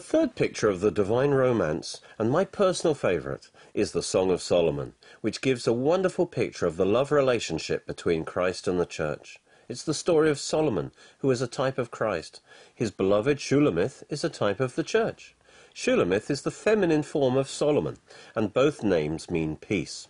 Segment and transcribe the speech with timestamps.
[0.00, 4.40] A third picture of the divine romance, and my personal favourite, is the Song of
[4.40, 9.40] Solomon, which gives a wonderful picture of the love relationship between Christ and the Church.
[9.68, 12.40] It's the story of Solomon, who is a type of Christ.
[12.74, 15.34] His beloved Shulamith is a type of the Church.
[15.74, 17.98] Shulamith is the feminine form of Solomon,
[18.34, 20.08] and both names mean peace.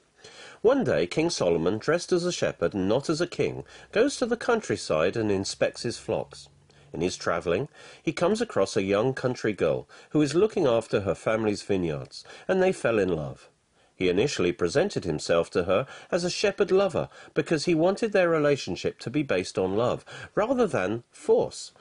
[0.63, 4.27] One day King Solomon, dressed as a shepherd and not as a king, goes to
[4.27, 6.49] the countryside and inspects his flocks.
[6.93, 7.69] In his travelling,
[8.03, 12.63] he comes across a young country girl who is looking after her family's vineyards, and
[12.63, 13.49] they fell in love.
[13.95, 18.99] He initially presented himself to her as a shepherd lover because he wanted their relationship
[19.01, 21.73] to be based on love rather than force,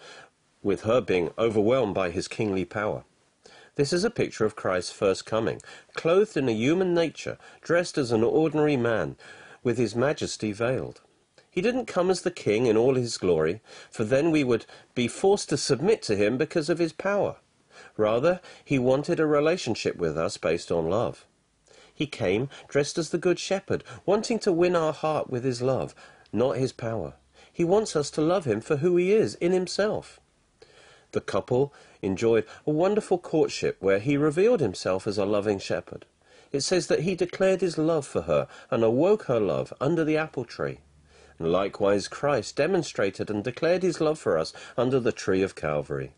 [0.61, 3.05] with her being overwhelmed by his kingly power.
[3.75, 5.61] This is a picture of Christ's first coming,
[5.93, 9.15] clothed in a human nature, dressed as an ordinary man,
[9.63, 10.99] with his majesty veiled.
[11.51, 15.07] He didn't come as the king in all his glory, for then we would be
[15.07, 17.37] forced to submit to him because of his power.
[17.97, 21.25] Rather, he wanted a relationship with us based on love.
[21.93, 25.95] He came dressed as the Good Shepherd, wanting to win our heart with his love,
[26.31, 27.15] not his power.
[27.51, 30.19] He wants us to love him for who he is in himself.
[31.11, 36.05] The couple enjoyed a wonderful courtship where he revealed himself as a loving shepherd.
[36.51, 40.17] It says that he declared his love for her and awoke her love under the
[40.17, 40.79] apple tree.
[41.41, 46.11] Likewise Christ demonstrated and declared his love for us under the tree of Calvary.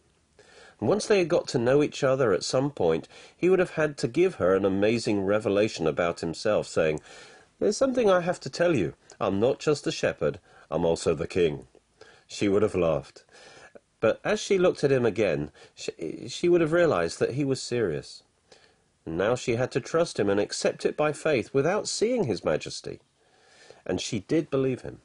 [0.79, 3.71] And once they had got to know each other at some point, he would have
[3.71, 7.01] had to give her an amazing revelation about himself, saying,
[7.59, 8.95] There's something I have to tell you.
[9.19, 10.39] I'm not just a shepherd,
[10.71, 11.67] I'm also the king.
[12.25, 13.23] She would have laughed.
[13.99, 17.61] But as she looked at him again, she, she would have realized that he was
[17.61, 18.23] serious.
[19.05, 22.43] And now she had to trust him and accept it by faith without seeing his
[22.43, 23.01] majesty.
[23.85, 25.01] And she did believe him.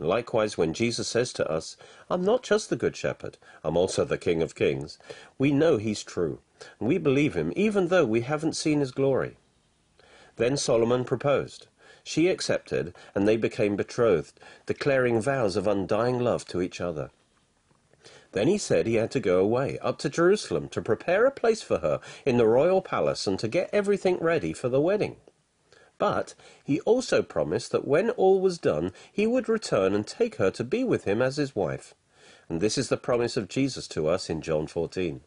[0.00, 1.76] Likewise, when Jesus says to us,
[2.08, 4.98] I'm not just the Good Shepherd, I'm also the King of Kings,
[5.38, 6.40] we know he's true,
[6.78, 9.36] and we believe him even though we haven't seen his glory.
[10.36, 11.66] Then Solomon proposed.
[12.02, 17.10] She accepted, and they became betrothed, declaring vows of undying love to each other.
[18.32, 21.62] Then he said he had to go away, up to Jerusalem, to prepare a place
[21.62, 25.16] for her in the royal palace and to get everything ready for the wedding.
[26.00, 26.34] But
[26.64, 30.64] he also promised that when all was done, he would return and take her to
[30.64, 31.94] be with him as his wife.
[32.48, 35.20] And this is the promise of Jesus to us in John 14.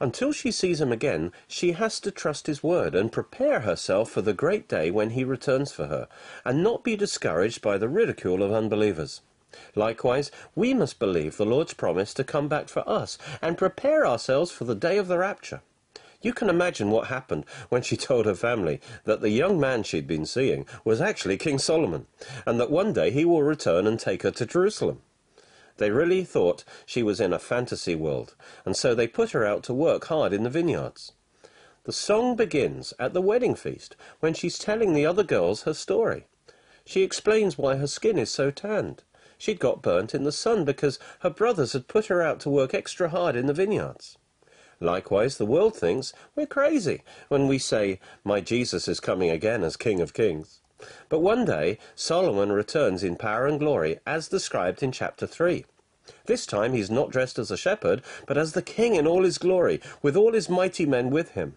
[0.00, 4.20] Until she sees him again, she has to trust his word and prepare herself for
[4.20, 6.08] the great day when he returns for her,
[6.44, 9.20] and not be discouraged by the ridicule of unbelievers.
[9.76, 14.50] Likewise, we must believe the Lord's promise to come back for us and prepare ourselves
[14.50, 15.62] for the day of the rapture.
[16.20, 20.08] You can imagine what happened when she told her family that the young man she'd
[20.08, 22.08] been seeing was actually King Solomon,
[22.44, 25.00] and that one day he will return and take her to Jerusalem.
[25.76, 28.34] They really thought she was in a fantasy world,
[28.64, 31.12] and so they put her out to work hard in the vineyards.
[31.84, 36.26] The song begins at the wedding feast when she's telling the other girls her story.
[36.84, 39.04] She explains why her skin is so tanned.
[39.38, 42.74] She'd got burnt in the sun because her brothers had put her out to work
[42.74, 44.18] extra hard in the vineyards.
[44.80, 49.76] Likewise, the world thinks we're crazy when we say, My Jesus is coming again as
[49.76, 50.60] King of Kings.
[51.08, 55.64] But one day, Solomon returns in power and glory, as described in chapter 3.
[56.26, 59.38] This time he's not dressed as a shepherd, but as the king in all his
[59.38, 61.56] glory, with all his mighty men with him.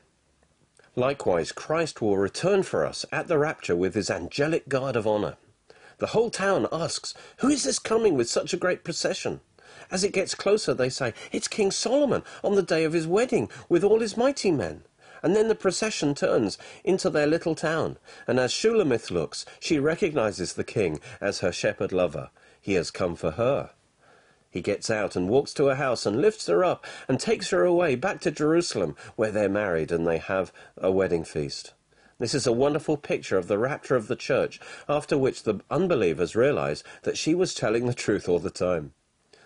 [0.96, 5.38] Likewise, Christ will return for us at the rapture with his angelic guard of honor.
[6.00, 9.40] The whole town asks, Who is this coming with such a great procession?
[9.90, 13.50] As it gets closer, they say, It's King Solomon on the day of his wedding
[13.70, 14.84] with all his mighty men.
[15.24, 17.98] And then the procession turns into their little town,
[18.28, 22.32] and as Shulamith looks, she recognizes the king as her shepherd lover.
[22.60, 23.72] He has come for her.
[24.50, 27.64] He gets out and walks to her house and lifts her up and takes her
[27.64, 31.74] away back to Jerusalem, where they're married and they have a wedding feast.
[32.20, 34.60] This is a wonderful picture of the rapture of the church,
[34.90, 38.94] after which the unbelievers realize that she was telling the truth all the time.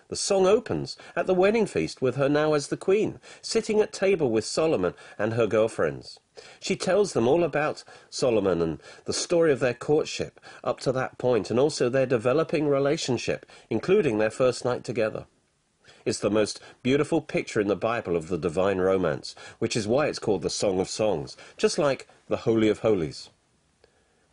[0.08, 3.92] The song opens at the wedding feast with her now as the queen, sitting at
[3.92, 6.20] table with Solomon and her girlfriends.
[6.60, 11.18] She tells them all about Solomon and the story of their courtship up to that
[11.18, 15.26] point and also their developing relationship, including their first night together.
[16.04, 20.06] It's the most beautiful picture in the Bible of the divine romance, which is why
[20.06, 23.30] it's called the Song of Songs, just like the Holy of Holies.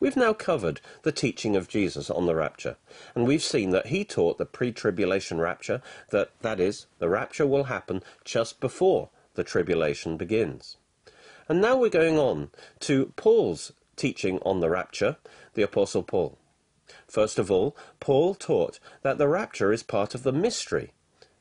[0.03, 2.75] We've now covered the teaching of Jesus on the rapture,
[3.15, 7.63] and we've seen that he taught the pre-tribulation rapture, that, that is, the rapture will
[7.63, 10.75] happen just before the tribulation begins.
[11.47, 12.49] And now we're going on
[12.81, 15.15] to Paul's teaching on the rapture,
[15.53, 16.37] the Apostle Paul.
[17.07, 20.91] First of all, Paul taught that the rapture is part of the mystery.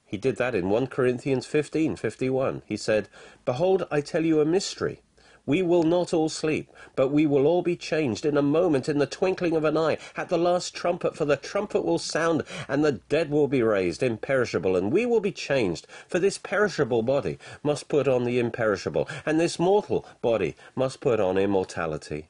[0.06, 2.62] He did that in 1 Corinthians 15 51.
[2.66, 3.08] He said,
[3.44, 5.00] Behold, I tell you a mystery.
[5.44, 8.98] We will not all sleep, but we will all be changed in a moment, in
[8.98, 12.84] the twinkling of an eye, at the last trumpet, for the trumpet will sound, and
[12.84, 15.88] the dead will be raised, imperishable, and we will be changed.
[16.06, 21.18] For this perishable body must put on the imperishable, and this mortal body must put
[21.18, 22.28] on immortality.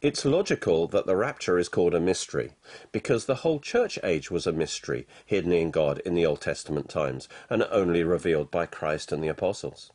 [0.00, 2.52] It's logical that the rapture is called a mystery,
[2.90, 6.88] because the whole church age was a mystery, hidden in God in the Old Testament
[6.88, 9.92] times, and only revealed by Christ and the apostles.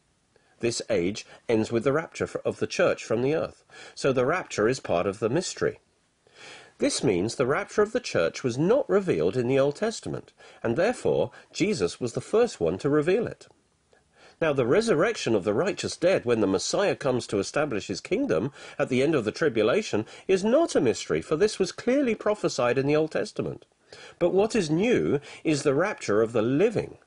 [0.59, 3.63] This age ends with the rapture of the church from the earth.
[3.93, 5.79] So the rapture is part of the mystery.
[6.77, 10.75] This means the rapture of the church was not revealed in the Old Testament, and
[10.75, 13.47] therefore Jesus was the first one to reveal it.
[14.41, 18.51] Now, the resurrection of the righteous dead when the Messiah comes to establish his kingdom
[18.77, 22.77] at the end of the tribulation is not a mystery, for this was clearly prophesied
[22.77, 23.65] in the Old Testament.
[24.19, 26.97] But what is new is the rapture of the living,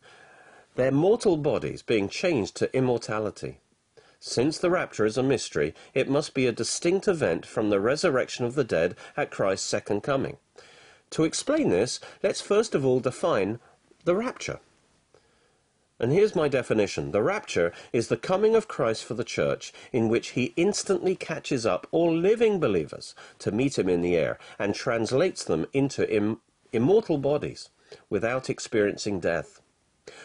[0.78, 3.58] their mortal bodies being changed to immortality.
[4.20, 8.44] Since the rapture is a mystery, it must be a distinct event from the resurrection
[8.44, 10.36] of the dead at Christ's second coming.
[11.10, 13.58] To explain this, let's first of all define
[14.04, 14.60] the rapture.
[15.98, 17.10] And here's my definition.
[17.10, 21.66] The rapture is the coming of Christ for the church in which he instantly catches
[21.66, 26.40] up all living believers to meet him in the air and translates them into Im
[26.72, 27.68] immortal bodies
[28.08, 29.60] without experiencing death.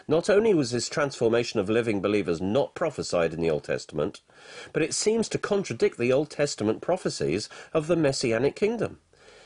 [0.07, 4.21] Not only was this transformation of living believers not prophesied in the Old Testament,
[4.73, 8.99] but it seems to contradict the Old Testament prophecies of the Messianic kingdom.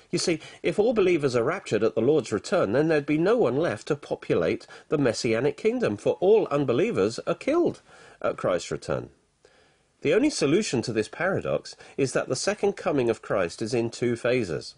[0.09, 3.37] You see, if all believers are raptured at the Lord's return, then there'd be no
[3.37, 7.81] one left to populate the Messianic kingdom, for all unbelievers are killed
[8.21, 9.09] at Christ's return.
[10.01, 13.89] The only solution to this paradox is that the second coming of Christ is in
[13.89, 14.75] two phases.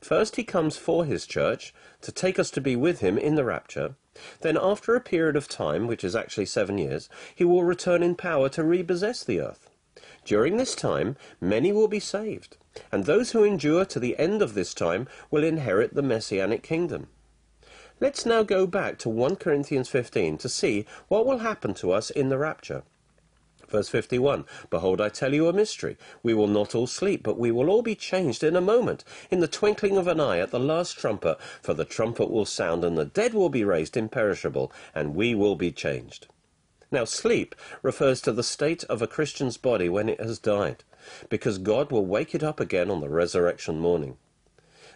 [0.00, 3.44] First, he comes for his church to take us to be with him in the
[3.44, 3.96] rapture,
[4.40, 8.16] then, after a period of time, which is actually seven years, he will return in
[8.16, 9.70] power to repossess the earth.
[10.24, 12.56] During this time, many will be saved,
[12.90, 17.08] and those who endure to the end of this time will inherit the Messianic kingdom.
[18.00, 22.10] Let's now go back to 1 Corinthians 15 to see what will happen to us
[22.10, 22.82] in the rapture.
[23.68, 25.98] Verse 51 Behold, I tell you a mystery.
[26.22, 29.40] We will not all sleep, but we will all be changed in a moment, in
[29.40, 31.38] the twinkling of an eye, at the last trumpet.
[31.60, 35.54] For the trumpet will sound, and the dead will be raised imperishable, and we will
[35.54, 36.28] be changed.
[36.90, 40.84] Now, sleep refers to the state of a Christian's body when it has died,
[41.28, 44.16] because God will wake it up again on the resurrection morning.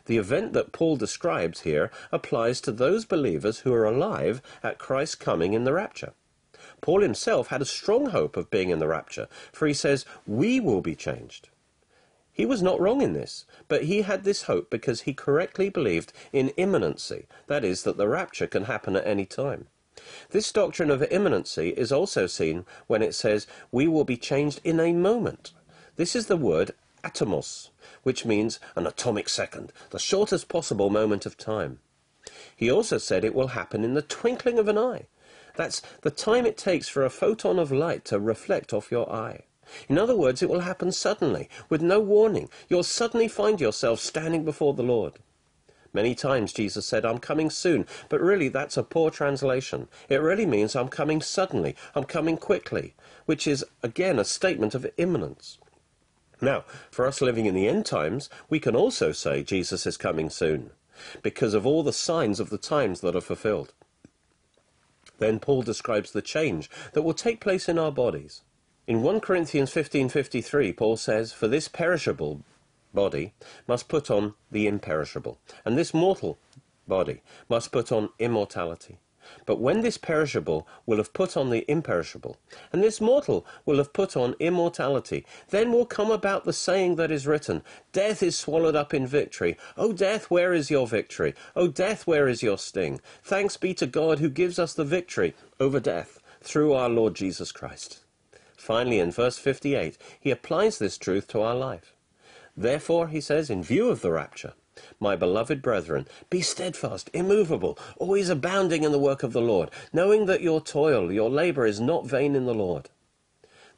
[0.07, 5.15] The event that Paul describes here applies to those believers who are alive at Christ's
[5.15, 6.15] coming in the rapture.
[6.83, 10.59] Paul himself had a strong hope of being in the rapture, for he says, We
[10.59, 11.49] will be changed.
[12.33, 16.13] He was not wrong in this, but he had this hope because he correctly believed
[16.33, 19.69] in imminency, that is, that the rapture can happen at any time.
[20.31, 24.81] This doctrine of imminency is also seen when it says, We will be changed in
[24.81, 25.53] a moment.
[25.95, 26.73] This is the word
[27.05, 27.69] atomos,
[28.03, 31.79] which means an atomic second, the shortest possible moment of time.
[32.57, 35.07] He also said it will happen in the twinkling of an eye.
[35.57, 39.45] That's the time it takes for a photon of light to reflect off your eye.
[39.89, 42.49] In other words, it will happen suddenly, with no warning.
[42.69, 45.15] You'll suddenly find yourself standing before the Lord.
[45.95, 49.89] Many times Jesus said, I'm coming soon, but really that's a poor translation.
[50.09, 52.95] It really means I'm coming suddenly, I'm coming quickly,
[53.27, 55.59] which is again a statement of imminence.
[56.41, 60.31] Now, for us living in the end times, we can also say Jesus is coming
[60.31, 60.71] soon,
[61.23, 63.75] because of all the signs of the times that are fulfilled.
[65.23, 68.43] Then Paul describes the change that will take place in our bodies.
[68.89, 72.43] In 1 Corinthians 15:53, Paul says, "For this perishable
[72.93, 73.33] body
[73.69, 76.41] must put on the imperishable, and this mortal
[76.89, 78.99] body must put on immortality."
[79.47, 82.37] But when this perishable will have put on the imperishable,
[82.73, 87.11] and this mortal will have put on immortality, then will come about the saying that
[87.11, 87.63] is written,
[87.93, 89.57] Death is swallowed up in victory.
[89.77, 91.35] O death, where is your victory?
[91.57, 93.01] O death, where is your sting?
[93.23, 97.53] Thanks be to God who gives us the victory over death through our Lord Jesus
[97.53, 98.01] Christ.
[98.57, 101.95] Finally, in verse 58, he applies this truth to our life.
[102.57, 104.53] Therefore, he says, in view of the rapture,
[104.99, 110.27] my beloved brethren, be steadfast, immovable, always abounding in the work of the Lord, knowing
[110.27, 112.89] that your toil, your labor is not vain in the Lord.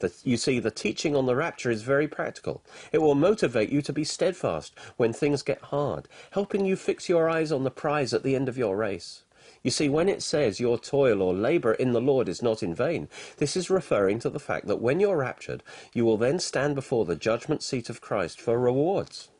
[0.00, 2.62] That you see, the teaching on the rapture is very practical.
[2.92, 7.28] It will motivate you to be steadfast when things get hard, helping you fix your
[7.30, 9.22] eyes on the prize at the end of your race.
[9.62, 12.74] You see, when it says your toil or labor in the Lord is not in
[12.74, 13.08] vain,
[13.38, 15.62] this is referring to the fact that when you're raptured,
[15.94, 19.30] you will then stand before the judgment seat of Christ for rewards.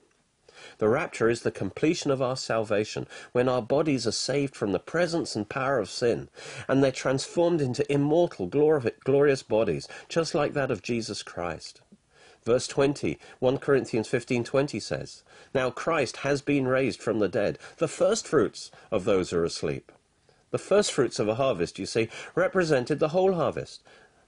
[0.78, 4.78] The rapture is the completion of our salvation, when our bodies are saved from the
[4.78, 6.28] presence and power of sin,
[6.68, 11.80] and they're transformed into immortal, glorious bodies, just like that of Jesus Christ.
[12.44, 15.22] Verse 20, 1 Corinthians 15:20 says,
[15.54, 19.90] "Now Christ has been raised from the dead, the firstfruits of those who are asleep."
[20.50, 23.82] The firstfruits of a harvest, you see, represented the whole harvest.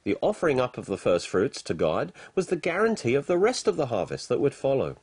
[0.05, 3.77] The offering up of the firstfruits to God was the guarantee of the rest of
[3.77, 4.97] the harvest that would follow.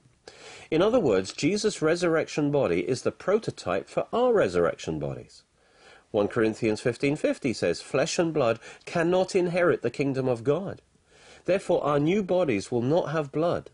[0.71, 5.43] In other words, Jesus' resurrection body is the prototype for our resurrection bodies.
[6.11, 10.81] 1 Corinthians 15:50 says, "Flesh and blood cannot inherit the kingdom of God."
[11.45, 13.69] Therefore, our new bodies will not have blood.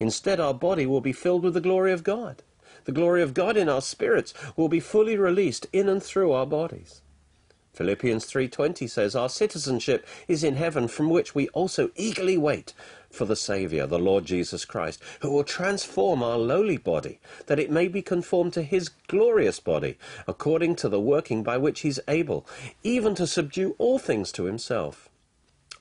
[0.00, 2.42] Instead, our body will be filled with the glory of God.
[2.84, 6.46] The glory of God in our spirits will be fully released in and through our
[6.46, 7.02] bodies.
[7.76, 12.72] Philippians 3:20 says, "Our citizenship is in heaven, from which we also eagerly wait
[13.10, 17.70] for the Savior, the Lord Jesus Christ, who will transform our lowly body, that it
[17.70, 22.00] may be conformed to his glorious body, according to the working by which he is
[22.08, 22.46] able,
[22.82, 25.10] even to subdue all things to himself."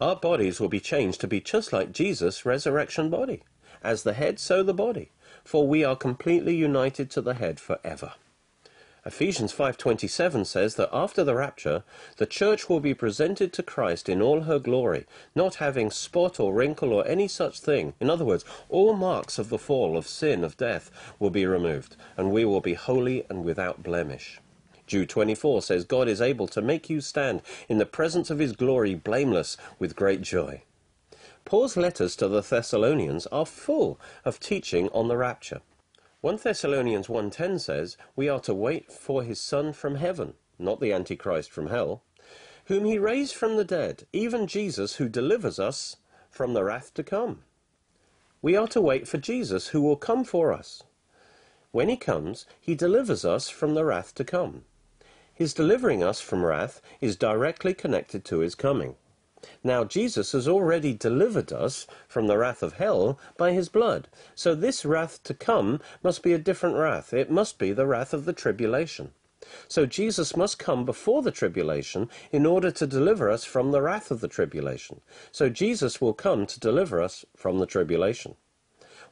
[0.01, 3.43] Our bodies will be changed to be just like Jesus' resurrection body.
[3.81, 5.11] As the head, so the body.
[5.45, 8.15] For we are completely united to the head forever.
[9.07, 11.83] Ephesians 5:27 says that after the rapture,
[12.17, 16.55] the church will be presented to Christ in all her glory, not having spot or
[16.55, 17.93] wrinkle or any such thing.
[17.99, 21.95] In other words, all marks of the fall of sin of death will be removed,
[22.17, 24.39] and we will be holy and without blemish.
[24.87, 28.53] Jude 24 says, God is able to make you stand in the presence of his
[28.53, 30.63] glory blameless with great joy.
[31.43, 35.61] Paul's letters to the Thessalonians are full of teaching on the rapture.
[36.25, 40.91] 1 Thessalonians 1.10 says, We are to wait for his Son from heaven, not the
[40.91, 42.01] Antichrist from hell,
[42.65, 45.97] whom he raised from the dead, even Jesus who delivers us
[46.31, 47.43] from the wrath to come.
[48.41, 50.81] We are to wait for Jesus who will come for us.
[51.69, 54.63] When he comes, he delivers us from the wrath to come.
[55.31, 58.95] His delivering us from wrath is directly connected to his coming.
[59.63, 64.07] Now, Jesus has already delivered us from the wrath of hell by his blood.
[64.33, 67.13] So this wrath to come must be a different wrath.
[67.13, 69.11] It must be the wrath of the tribulation.
[69.67, 74.09] So Jesus must come before the tribulation in order to deliver us from the wrath
[74.09, 75.01] of the tribulation.
[75.31, 78.35] So Jesus will come to deliver us from the tribulation.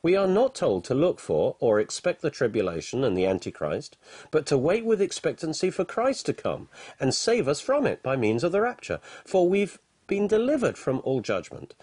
[0.01, 3.95] We are not told to look for or expect the tribulation and the Antichrist,
[4.31, 6.67] but to wait with expectancy for Christ to come
[6.99, 8.99] and save us from it by means of the rapture.
[9.23, 11.73] For we've been delivered from all judgment,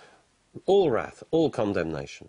[0.67, 2.29] all wrath, all condemnation.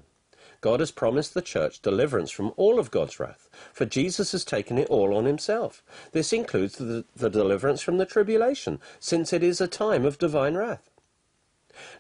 [0.62, 4.78] God has promised the church deliverance from all of God's wrath, for Jesus has taken
[4.78, 5.84] it all on himself.
[6.12, 10.56] This includes the, the deliverance from the tribulation, since it is a time of divine
[10.56, 10.92] wrath.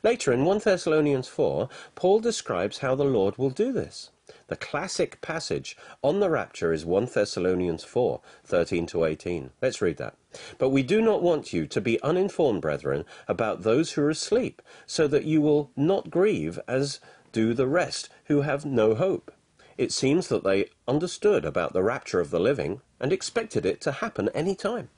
[0.03, 4.12] Later in 1 Thessalonians 4, Paul describes how the Lord will do this.
[4.48, 9.51] The classic passage on the rapture is 1 Thessalonians 4, 13 to 18.
[9.62, 10.15] Let's read that.
[10.57, 14.61] But we do not want you to be uninformed, brethren, about those who are asleep,
[14.85, 17.00] so that you will not grieve as
[17.31, 19.31] do the rest who have no hope.
[19.77, 23.91] It seems that they understood about the rapture of the living and expected it to
[23.91, 24.89] happen any time.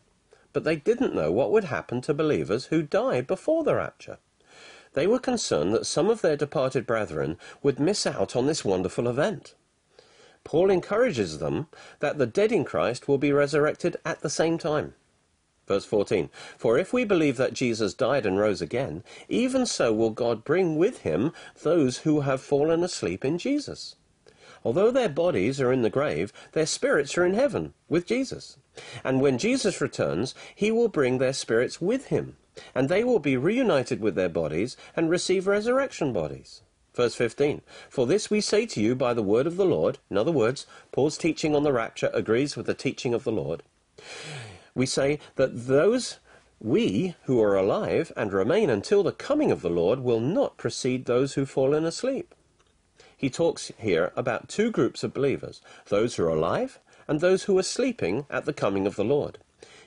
[0.52, 4.18] But they didn't know what would happen to believers who die before the rapture.
[4.94, 9.08] They were concerned that some of their departed brethren would miss out on this wonderful
[9.08, 9.56] event.
[10.44, 11.68] Paul encourages them
[12.00, 14.94] that the dead in Christ will be resurrected at the same time.
[15.68, 20.10] Verse 14 For if we believe that Jesus died and rose again, even so will
[20.10, 23.96] God bring with him those who have fallen asleep in Jesus.
[24.66, 28.58] Although their bodies are in the grave, their spirits are in heaven with Jesus.
[29.04, 32.38] And when Jesus returns, he will bring their spirits with him
[32.76, 36.62] and they will be reunited with their bodies and receive resurrection bodies.
[36.94, 40.00] Verse 15 For this we say to you by the word of the Lord.
[40.10, 43.64] In other words, Paul's teaching on the rapture agrees with the teaching of the Lord.
[44.76, 46.20] We say that those
[46.60, 51.06] we who are alive and remain until the coming of the Lord will not precede
[51.06, 52.34] those who've fallen asleep.
[53.16, 57.58] He talks here about two groups of believers those who are alive and those who
[57.58, 59.38] are sleeping at the coming of the Lord.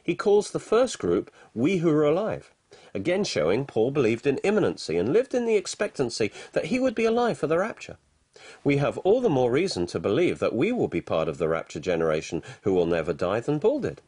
[0.02, 2.52] He calls the first group we who are alive
[2.96, 7.04] again showing Paul believed in imminency and lived in the expectancy that he would be
[7.04, 7.98] alive for the rapture.
[8.64, 11.48] We have all the more reason to believe that we will be part of the
[11.48, 14.00] rapture generation who will never die than Paul did.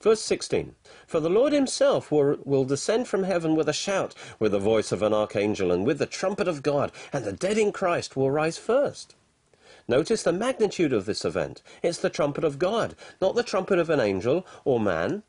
[0.00, 0.74] Verse 16
[1.06, 4.92] For the Lord himself will, will, descend from heaven with a shout, with the voice
[4.92, 8.30] of an archangel, and with the trumpet of God, and the dead in Christ will
[8.30, 9.14] rise first.
[9.88, 11.62] Notice the magnitude of this event.
[11.82, 15.22] It's the trumpet of God, not the trumpet of an angel or man.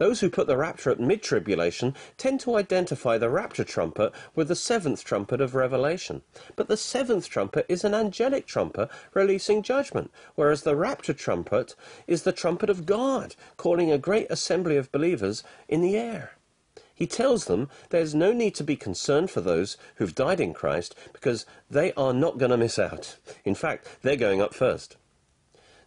[0.00, 4.48] Those who put the rapture at mid tribulation tend to identify the rapture trumpet with
[4.48, 6.22] the seventh trumpet of Revelation.
[6.56, 11.74] But the seventh trumpet is an angelic trumpet releasing judgment, whereas the rapture trumpet
[12.06, 16.38] is the trumpet of God calling a great assembly of believers in the air.
[16.94, 20.94] He tells them there's no need to be concerned for those who've died in Christ
[21.12, 23.18] because they are not going to miss out.
[23.44, 24.96] In fact, they're going up first.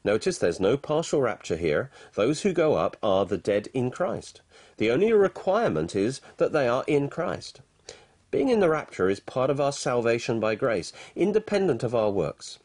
[0.04, 1.90] Notice there's no partial rapture here.
[2.16, 4.42] Those who go up are the dead in Christ.
[4.78, 7.62] The only requirement is that they are in Christ.
[8.30, 12.60] Being in the rapture is part of our salvation by grace, independent of our works.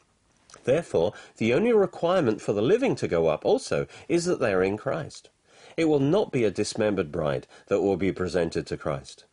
[0.63, 4.63] Therefore, the only requirement for the living to go up also is that they are
[4.63, 5.29] in Christ.
[5.77, 9.25] It will not be a dismembered bride that will be presented to Christ.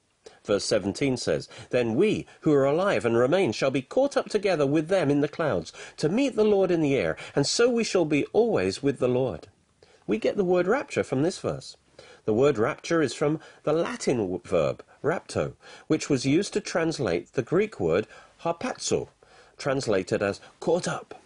[0.47, 4.65] Verse 17 says, Then we who are alive and remain shall be caught up together
[4.65, 7.83] with them in the clouds to meet the Lord in the air, and so we
[7.83, 9.49] shall be always with the Lord.
[10.07, 11.77] We get the word rapture from this verse.
[12.27, 15.55] The word rapture is from the Latin verb rapto,
[15.89, 18.07] which was used to translate the Greek word
[18.43, 19.09] harpazo,
[19.59, 21.21] translated as caught up.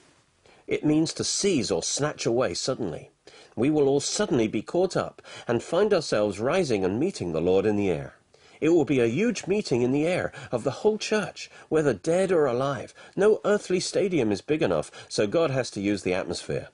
[0.67, 3.11] It means to seize or snatch away suddenly.
[3.55, 7.67] We will all suddenly be caught up and find ourselves rising and meeting the Lord
[7.67, 8.15] in the air.
[8.61, 12.31] It will be a huge meeting in the air of the whole church, whether dead
[12.31, 12.95] or alive.
[13.17, 16.69] No earthly stadium is big enough, so God has to use the atmosphere.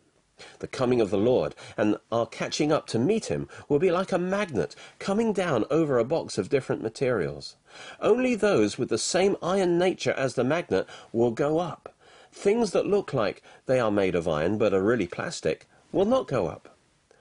[0.59, 4.13] The coming of the Lord and our catching up to meet him will be like
[4.13, 7.57] a magnet coming down over a box of different materials.
[8.01, 11.95] Only those with the same iron nature as the magnet will go up.
[12.33, 16.29] Things that look like they are made of iron but are really plastic will not
[16.29, 16.76] go up.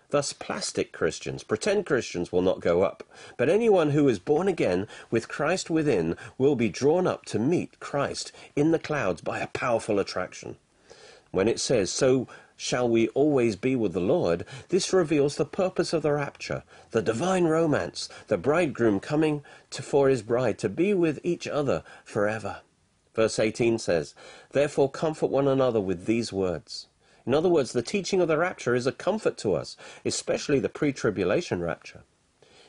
[0.10, 3.04] Thus, plastic Christians, pretend Christians, will not go up,
[3.38, 7.80] but anyone who is born again with Christ within will be drawn up to meet
[7.80, 10.58] Christ in the clouds by a powerful attraction.
[11.32, 15.92] When it says, So shall we always be with the Lord, this reveals the purpose
[15.92, 20.94] of the rapture, the divine romance, the bridegroom coming to, for his bride to be
[20.94, 22.62] with each other forever.
[23.14, 24.14] Verse 18 says,
[24.52, 26.88] Therefore comfort one another with these words.
[27.26, 30.70] In other words, the teaching of the rapture is a comfort to us, especially the
[30.70, 32.04] pre-tribulation rapture.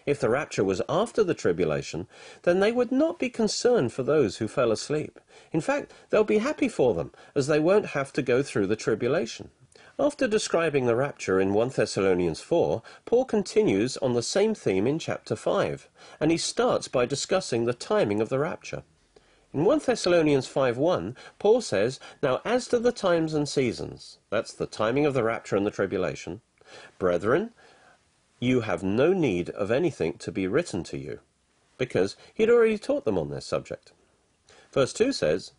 [0.07, 2.07] If the rapture was after the tribulation,
[2.45, 5.19] then they would not be concerned for those who fell asleep.
[5.53, 8.77] In fact, they'll be happy for them, as they won't have to go through the
[8.77, 9.51] tribulation.
[9.99, 14.99] After describing the rapture in 1 Thessalonians 4, Paul continues on the same theme in
[14.99, 15.89] chapter 5,
[16.21, 18.85] and he starts by discussing the timing of the rapture.
[19.57, 24.67] In 1 Thessalonians 5.1, Paul says, Now as to the times and seasons, that's the
[24.67, 26.43] timing of the rapture and the tribulation,
[26.99, 27.55] brethren,
[28.39, 31.21] you have no need of anything to be written to you,
[31.79, 33.93] because he'd already taught them on this subject.
[34.73, 35.53] Verse 2 says,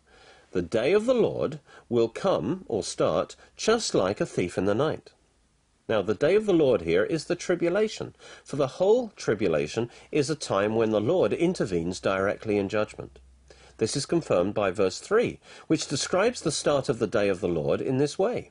[0.52, 1.58] The day of the Lord
[1.88, 5.10] will come, or start, just like a thief in the night.
[5.88, 10.30] Now, the day of the Lord here is the tribulation, for the whole tribulation is
[10.30, 13.18] a time when the Lord intervenes directly in judgment.
[13.78, 15.38] This is confirmed by verse 3,
[15.68, 18.50] which describes the start of the day of the Lord in this way.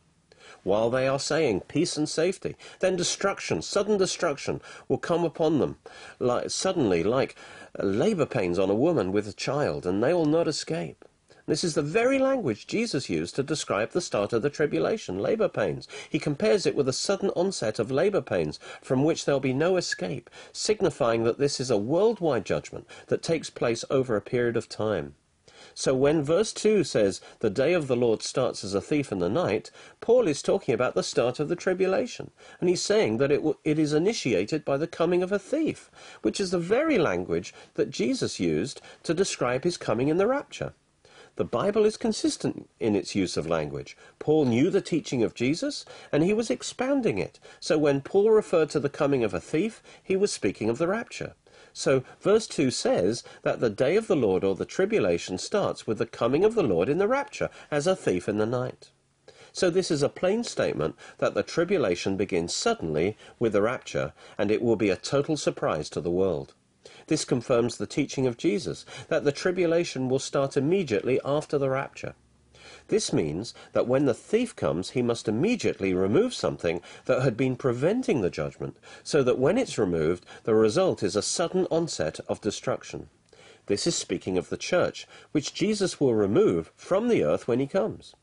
[0.64, 5.78] While they are saying peace and safety, then destruction, sudden destruction, will come upon them,
[6.20, 7.36] like, suddenly like
[7.78, 11.06] uh, labor pains on a woman with a child, and they will not escape.
[11.48, 15.48] This is the very language Jesus used to describe the start of the tribulation, labor
[15.48, 15.88] pains.
[16.10, 19.78] He compares it with a sudden onset of labor pains from which there'll be no
[19.78, 24.68] escape, signifying that this is a worldwide judgment that takes place over a period of
[24.68, 25.16] time.
[25.74, 29.20] So when verse 2 says, the day of the Lord starts as a thief in
[29.20, 32.32] the night, Paul is talking about the start of the tribulation.
[32.60, 35.90] And he's saying that it, it is initiated by the coming of a thief,
[36.24, 40.74] which is the very language that Jesus used to describe his coming in the rapture.
[41.38, 43.96] The Bible is consistent in its use of language.
[44.18, 47.40] Paul knew the teaching of Jesus, and he was expounding it.
[47.60, 50.88] So when Paul referred to the coming of a thief, he was speaking of the
[50.88, 51.36] rapture.
[51.74, 56.00] So verse 2 says that the day of the Lord or the tribulation starts with
[56.00, 58.90] the coming of the Lord in the rapture as a thief in the night.
[59.54, 64.50] So this is a plain statement that the tribulation begins suddenly with the rapture, and
[64.50, 66.56] it will be a total surprise to the world.
[67.08, 72.16] This confirms the teaching of Jesus, that the tribulation will start immediately after the rapture.
[72.90, 77.56] This means that when the thief comes, he must immediately remove something that had been
[77.56, 82.42] preventing the judgment, so that when it's removed, the result is a sudden onset of
[82.42, 83.10] destruction.
[83.68, 87.68] This is speaking of the church, which Jesus will remove from the earth when he
[87.68, 88.16] comes.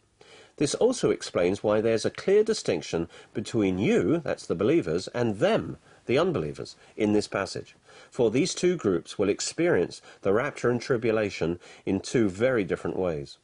[0.56, 5.78] This also explains why there's a clear distinction between you, that's the believers, and them,
[6.06, 7.74] the unbelievers, in this passage.
[8.10, 13.38] For these two groups will experience the rapture and tribulation in two very different ways.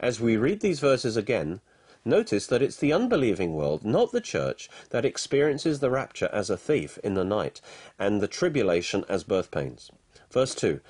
[0.00, 1.60] As we read these verses again,
[2.06, 6.56] Notice that it's the unbelieving world, not the church, that experiences the rapture as a
[6.56, 7.62] thief in the night
[7.98, 9.90] and the tribulation as birth pains.
[10.30, 10.80] Verse 2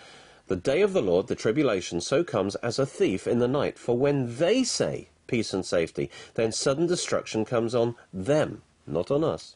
[0.48, 3.78] The day of the Lord, the tribulation, so comes as a thief in the night,
[3.78, 9.22] for when they say peace and safety, then sudden destruction comes on them, not on
[9.22, 9.54] us,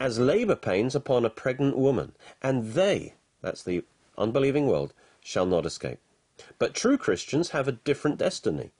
[0.00, 3.84] as labour pains upon a pregnant woman, and they, that's the
[4.18, 5.98] unbelieving world, shall not escape.
[6.58, 8.72] But true Christians have a different destiny.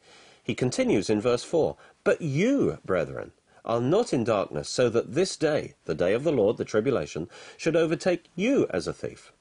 [0.42, 3.33] He continues in verse 4 But you, brethren,
[3.64, 7.29] are not in darkness, so that this day, the day of the Lord, the tribulation,
[7.57, 9.33] should overtake you as a thief.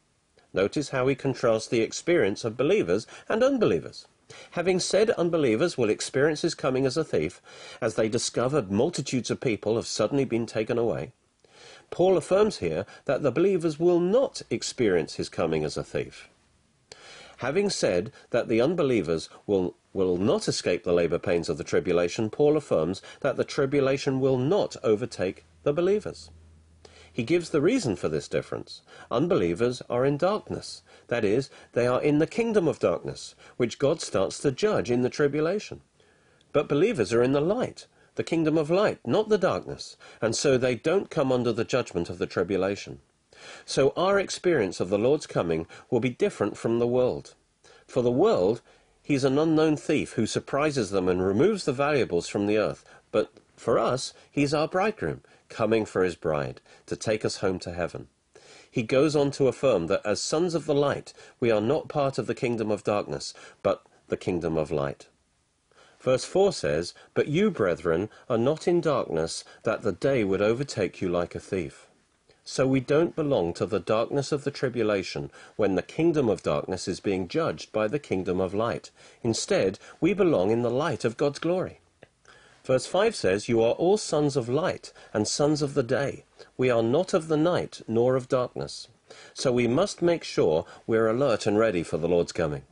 [0.54, 4.08] Notice how he contrasts the experience of believers and unbelievers.
[4.52, 7.42] Having said unbelievers will experience his coming as a thief,
[7.82, 11.14] as they discover multitudes of people have suddenly been taken away,
[11.92, 16.30] Paul affirms here that the believers will not experience his coming as a thief.
[17.38, 22.30] Having said that the unbelievers will, will not escape the labour pains of the tribulation,
[22.30, 26.32] Paul affirms that the tribulation will not overtake the believers.
[27.12, 28.82] He gives the reason for this difference.
[29.10, 30.82] Unbelievers are in darkness.
[31.08, 35.02] That is, they are in the kingdom of darkness, which God starts to judge in
[35.02, 35.82] the tribulation.
[36.54, 40.58] But believers are in the light, the kingdom of light, not the darkness, and so
[40.58, 43.00] they don't come under the judgment of the tribulation.
[43.66, 47.34] So our experience of the Lord's coming will be different from the world.
[47.88, 48.62] For the world,
[49.02, 52.86] he's an unknown thief who surprises them and removes the valuables from the earth.
[53.12, 57.74] But for us, he's our bridegroom, coming for his bride, to take us home to
[57.74, 58.08] heaven.
[58.70, 62.18] He goes on to affirm that as sons of the light, we are not part
[62.18, 65.08] of the kingdom of darkness, but the kingdom of light.
[66.02, 71.00] Verse 4 says, But you, brethren, are not in darkness, that the day would overtake
[71.00, 71.88] you like a thief.
[72.44, 76.88] So we don't belong to the darkness of the tribulation when the kingdom of darkness
[76.88, 78.90] is being judged by the kingdom of light.
[79.22, 81.80] Instead, we belong in the light of God's glory.
[82.64, 86.24] Verse 5 says, You are all sons of light and sons of the day.
[86.58, 88.88] We are not of the night nor of darkness.
[89.36, 92.64] So we must make sure we're alert and ready for the Lord's coming.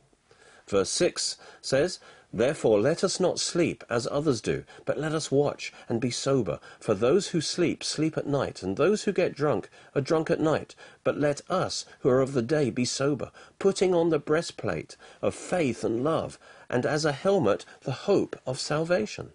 [0.66, 1.98] Verse 6 says,
[2.32, 6.60] Therefore let us not sleep as others do, but let us watch and be sober.
[6.78, 10.38] For those who sleep, sleep at night, and those who get drunk are drunk at
[10.38, 10.76] night.
[11.02, 15.34] But let us, who are of the day, be sober, putting on the breastplate of
[15.34, 16.38] faith and love,
[16.68, 19.32] and as a helmet the hope of salvation.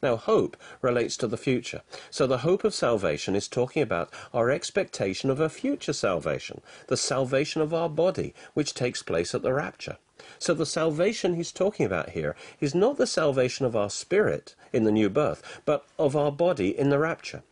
[0.00, 1.82] Now, hope relates to the future.
[2.10, 6.96] So the hope of salvation is talking about our expectation of a future salvation, the
[6.96, 9.96] salvation of our body, which takes place at the rapture.
[10.38, 14.84] So the salvation he's talking about here is not the salvation of our spirit in
[14.84, 17.42] the new birth, but of our body in the rapture.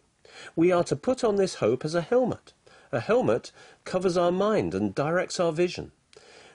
[0.55, 2.53] We are to put on this hope as a helmet.
[2.93, 3.51] A helmet
[3.85, 5.91] covers our mind and directs our vision.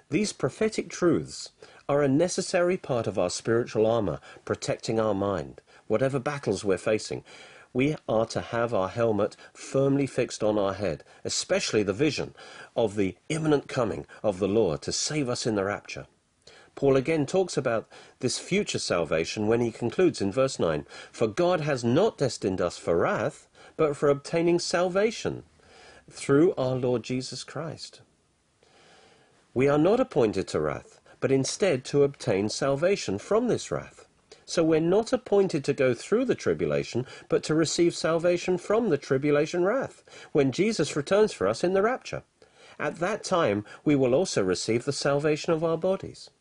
[0.09, 1.49] These prophetic truths
[1.89, 5.59] are a necessary part of our spiritual armor, protecting our mind,
[5.91, 7.21] whatever battles we're facing.
[7.73, 12.33] We are to have our helmet firmly fixed on our head, especially the vision
[12.77, 16.07] of the imminent coming of the Lord to save us in the rapture.
[16.75, 21.59] Paul again talks about this future salvation when he concludes in verse 9 For God
[21.59, 25.43] has not destined us for wrath, but for obtaining salvation
[26.09, 27.99] through our Lord Jesus Christ.
[29.53, 34.00] We are not appointed to wrath, but instead to obtain salvation from this wrath.
[34.51, 38.97] So we're not appointed to go through the tribulation, but to receive salvation from the
[38.97, 42.23] tribulation wrath, when Jesus returns for us in the rapture.
[42.77, 46.31] At that time, we will also receive the salvation of our bodies.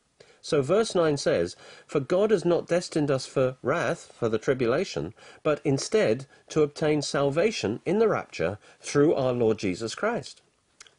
[0.43, 1.55] So verse 9 says,
[1.87, 7.03] For God has not destined us for wrath, for the tribulation, but instead to obtain
[7.03, 10.43] salvation in the rapture through our Lord Jesus Christ.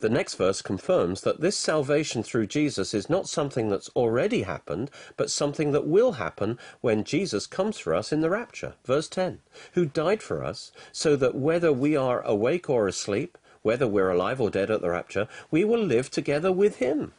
[0.01, 4.89] The next verse confirms that this salvation through Jesus is not something that's already happened,
[5.15, 8.73] but something that will happen when Jesus comes for us in the rapture.
[8.83, 9.41] Verse 10
[9.73, 14.41] Who died for us, so that whether we are awake or asleep, whether we're alive
[14.41, 17.13] or dead at the rapture, we will live together with him.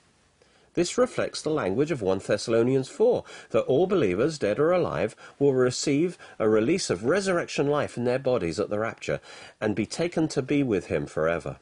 [0.74, 5.54] This reflects the language of 1 Thessalonians 4, that all believers, dead or alive, will
[5.54, 9.20] receive a release of resurrection life in their bodies at the rapture
[9.60, 11.58] and be taken to be with him forever.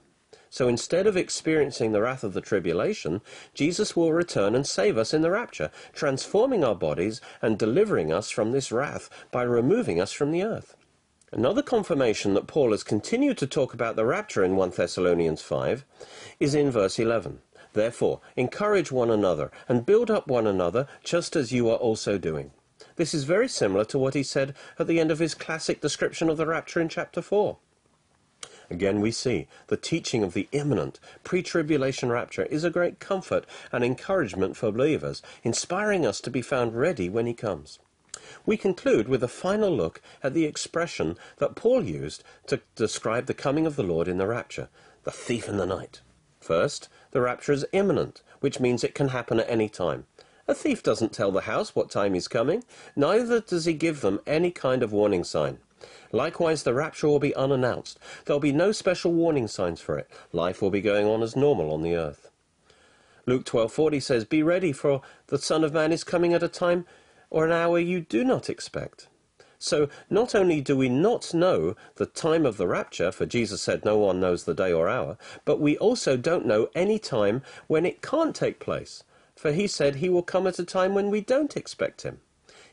[0.53, 3.21] So instead of experiencing the wrath of the tribulation,
[3.55, 8.31] Jesus will return and save us in the rapture, transforming our bodies and delivering us
[8.31, 10.77] from this wrath by removing us from the earth.
[11.31, 15.85] Another confirmation that Paul has continued to talk about the rapture in 1 Thessalonians 5
[16.41, 17.39] is in verse 11.
[17.73, 22.51] Therefore, encourage one another and build up one another, just as you are also doing.
[22.97, 26.29] This is very similar to what he said at the end of his classic description
[26.29, 27.57] of the rapture in chapter 4.
[28.71, 33.45] Again, we see the teaching of the imminent pre tribulation rapture is a great comfort
[33.73, 37.81] and encouragement for believers, inspiring us to be found ready when he comes.
[38.47, 43.35] We conclude with a final look at the expression that Paul used to describe the
[43.35, 44.69] coming of the Lord in the rapture,
[45.03, 46.01] the thief in the night.
[46.39, 50.07] First, the rapture is imminent, which means it can happen at any time.
[50.47, 54.21] A thief doesn't tell the house what time he's coming, neither does he give them
[54.27, 55.59] any kind of warning sign.
[56.13, 57.99] Likewise, the rapture will be unannounced.
[58.25, 60.11] There'll be no special warning signs for it.
[60.33, 62.31] Life will be going on as normal on the earth.
[63.27, 66.87] Luke 12:40 says, "Be ready, for the Son of Man is coming at a time
[67.31, 69.09] or an hour you do not expect."
[69.63, 73.85] So, not only do we not know the time of the rapture, for Jesus said
[73.85, 77.85] no one knows the day or hour, but we also don't know any time when
[77.85, 79.05] it can't take place,
[79.37, 82.21] for he said he will come at a time when we don't expect him.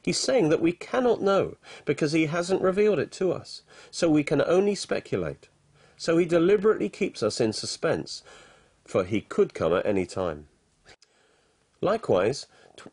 [0.07, 4.23] He's saying that we cannot know because he hasn't revealed it to us, so we
[4.23, 5.49] can only speculate.
[5.97, 8.23] So he deliberately keeps us in suspense,
[8.85, 10.47] for he could come at any time.
[11.81, 12.45] Likewise,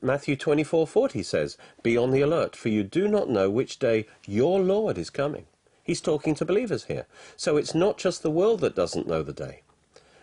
[0.02, 4.58] Matthew 24:40 says, "Be on the alert, for you do not know which day your
[4.58, 5.46] Lord is coming."
[5.84, 7.06] He's talking to believers here.
[7.36, 9.62] So it's not just the world that doesn't know the day.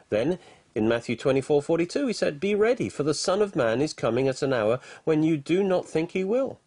[0.09, 0.39] Then
[0.75, 4.41] in Matthew 24:42 he said, "Be ready, for the Son of Man is coming at
[4.41, 6.59] an hour when you do not think he will."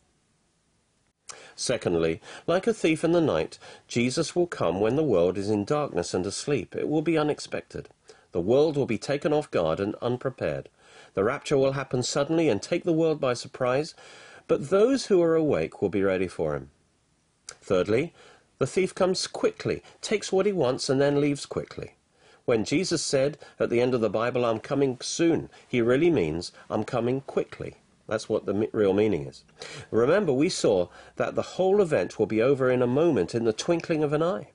[1.56, 5.64] Secondly, like a thief in the night, Jesus will come when the world is in
[5.64, 6.74] darkness and asleep.
[6.74, 7.88] It will be unexpected.
[8.32, 10.68] The world will be taken off guard and unprepared.
[11.14, 13.94] The rapture will happen suddenly and take the world by surprise,
[14.48, 16.70] but those who are awake will be ready for him.
[17.46, 18.12] Thirdly,
[18.58, 21.94] the thief comes quickly, takes what he wants, and then leaves quickly.
[22.44, 26.52] When Jesus said at the end of the Bible, I'm coming soon, he really means,
[26.68, 27.76] I'm coming quickly.
[28.06, 29.44] That's what the real meaning is.
[29.90, 33.52] Remember, we saw that the whole event will be over in a moment, in the
[33.52, 34.50] twinkling of an eye.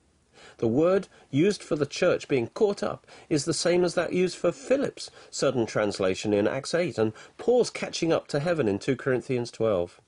[0.58, 4.36] The word used for the church being caught up is the same as that used
[4.36, 8.96] for Philip's sudden translation in Acts 8 and Paul's catching up to heaven in 2
[8.96, 10.00] Corinthians 12.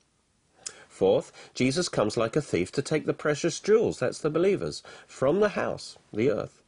[0.88, 5.40] Fourth, Jesus comes like a thief to take the precious jewels, that's the believers, from
[5.40, 6.61] the house, the earth.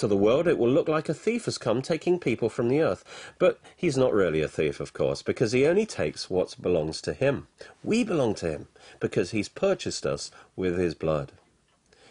[0.00, 2.80] To the world, it will look like a thief has come taking people from the
[2.80, 3.04] earth.
[3.38, 7.12] But he's not really a thief, of course, because he only takes what belongs to
[7.12, 7.48] him.
[7.84, 11.32] We belong to him because he's purchased us with his blood.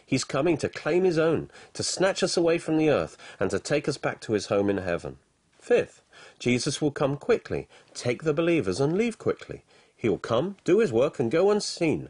[0.06, 3.58] He's coming to claim his own, to snatch us away from the earth, and to
[3.58, 5.18] take us back to his home in heaven.
[5.60, 6.04] Fifth,
[6.38, 9.64] Jesus will come quickly, take the believers, and leave quickly.
[9.98, 12.10] He will come, do his work, and go unseen.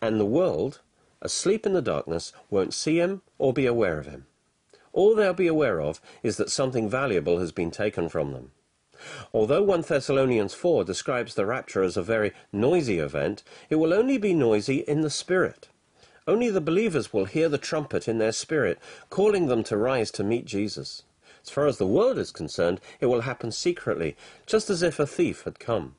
[0.00, 0.80] And the world,
[1.20, 4.24] asleep in the darkness, won't see him or be aware of him.
[4.92, 8.50] All they'll be aware of is that something valuable has been taken from them.
[9.32, 14.18] Although 1 Thessalonians 4 describes the rapture as a very noisy event, it will only
[14.18, 15.68] be noisy in the spirit.
[16.26, 20.24] Only the believers will hear the trumpet in their spirit, calling them to rise to
[20.24, 21.02] meet Jesus.
[21.42, 25.06] As far as the world is concerned, it will happen secretly, just as if a
[25.06, 25.94] thief had come.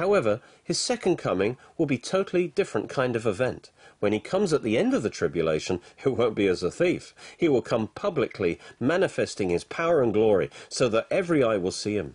[0.00, 3.70] However, his second coming will be totally different kind of event.
[3.98, 7.14] When he comes at the end of the tribulation, it won't be as a thief.
[7.36, 11.96] He will come publicly, manifesting his power and glory, so that every eye will see
[11.96, 12.14] him.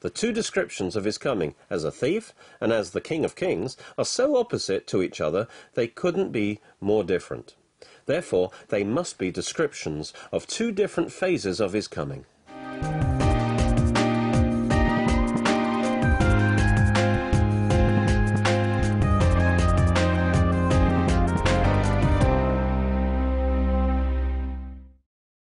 [0.00, 3.76] The two descriptions of his coming, as a thief and as the King of Kings,
[3.98, 7.54] are so opposite to each other they couldn't be more different.
[8.06, 12.24] Therefore, they must be descriptions of two different phases of his coming.